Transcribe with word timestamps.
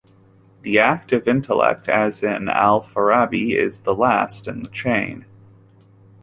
The 0.63 0.79
active 0.79 1.27
intellect, 1.27 1.87
as 1.87 2.23
in 2.23 2.45
Alfarabi, 2.45 3.53
is 3.53 3.81
the 3.81 3.93
last 3.93 4.47
in 4.47 4.63
the 4.63 4.69
chain. 4.71 5.27